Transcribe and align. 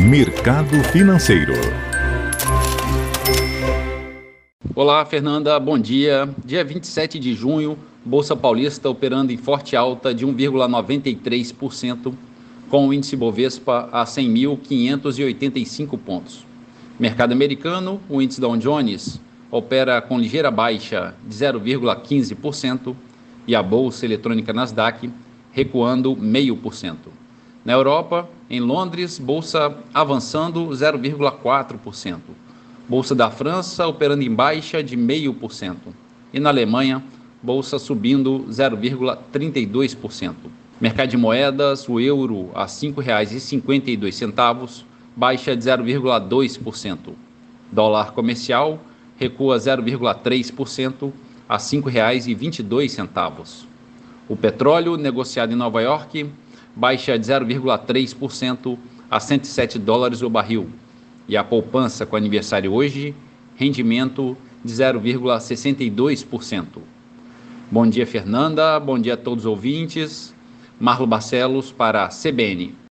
Mercado 0.00 0.82
Financeiro. 0.92 1.54
Olá, 4.72 5.04
Fernanda, 5.04 5.58
bom 5.58 5.76
dia. 5.76 6.28
Dia 6.44 6.62
27 6.62 7.18
de 7.18 7.34
junho, 7.34 7.76
Bolsa 8.04 8.36
Paulista 8.36 8.88
operando 8.88 9.32
em 9.32 9.36
forte 9.36 9.74
alta 9.74 10.14
de 10.14 10.24
1,93%, 10.24 12.14
com 12.70 12.86
o 12.86 12.94
índice 12.94 13.16
Bovespa 13.16 13.88
a 13.90 14.04
100.585 14.04 15.98
pontos. 15.98 16.46
Mercado 16.96 17.32
americano, 17.32 18.00
o 18.08 18.22
índice 18.22 18.40
Dow 18.40 18.56
Jones 18.56 19.20
opera 19.50 20.00
com 20.00 20.16
ligeira 20.16 20.52
baixa 20.52 21.12
de 21.26 21.34
0,15% 21.34 22.94
e 23.48 23.56
a 23.56 23.62
bolsa 23.64 24.06
eletrônica 24.06 24.52
Nasdaq 24.52 25.10
recuando 25.50 26.14
0,5%. 26.14 27.27
Na 27.68 27.74
Europa, 27.74 28.26
em 28.48 28.60
Londres, 28.60 29.18
bolsa 29.18 29.76
avançando 29.92 30.68
0,4%. 30.68 32.18
Bolsa 32.88 33.14
da 33.14 33.30
França 33.30 33.86
operando 33.86 34.22
em 34.22 34.34
baixa 34.34 34.82
de 34.82 34.96
0,5%. 34.96 35.76
E 36.32 36.40
na 36.40 36.48
Alemanha, 36.48 37.04
bolsa 37.42 37.78
subindo 37.78 38.46
0,32%. 38.48 40.34
Mercado 40.80 41.10
de 41.10 41.18
moedas, 41.18 41.86
o 41.86 42.00
euro 42.00 42.48
a 42.54 42.62
R$ 42.62 42.68
5,52, 42.68 44.84
baixa 45.14 45.54
de 45.54 45.62
0,2%. 45.62 46.98
Dólar 47.70 48.12
comercial 48.12 48.80
recua 49.18 49.58
0,3% 49.58 51.12
a 51.46 51.56
R$ 51.56 51.60
5,22. 51.60 53.66
O 54.26 54.34
petróleo 54.34 54.96
negociado 54.96 55.52
em 55.52 55.56
Nova 55.56 55.82
York 55.82 56.30
baixa 56.74 57.18
de 57.18 57.26
0,3% 57.26 58.78
a 59.10 59.18
107 59.18 59.78
dólares 59.78 60.22
o 60.22 60.30
barril. 60.30 60.68
E 61.26 61.36
a 61.36 61.44
poupança 61.44 62.06
com 62.06 62.16
aniversário 62.16 62.72
hoje, 62.72 63.14
rendimento 63.56 64.36
de 64.64 64.72
0,62%. 64.72 66.64
Bom 67.70 67.86
dia, 67.86 68.06
Fernanda. 68.06 68.80
Bom 68.80 68.98
dia 68.98 69.14
a 69.14 69.16
todos 69.16 69.44
os 69.44 69.50
ouvintes. 69.50 70.34
Marlo 70.80 71.06
Barcelos 71.06 71.70
para 71.72 72.04
a 72.04 72.08
CBN. 72.08 72.78